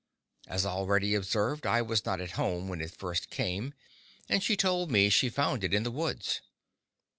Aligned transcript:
As 0.47 0.65
already 0.65 1.13
observed, 1.13 1.67
I 1.67 1.83
was 1.83 2.05
not 2.07 2.19
at 2.19 2.31
home 2.31 2.67
when 2.67 2.81
it 2.81 2.89
first 2.97 3.29
came, 3.29 3.75
and 4.27 4.41
she 4.41 4.57
told 4.57 4.89
me 4.89 5.09
she 5.11 5.29
found 5.29 5.63
it 5.63 5.75
in 5.75 5.83
the 5.83 5.91
woods. 5.91 6.41